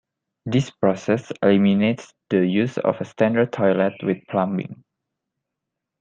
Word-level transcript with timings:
This 0.47 0.71
process 0.71 1.31
eliminates 1.43 2.11
the 2.31 2.37
use 2.43 2.79
of 2.79 2.99
a 3.01 3.05
standard 3.05 3.53
toilet 3.53 3.93
with 4.01 4.17
plumbing. 4.31 4.83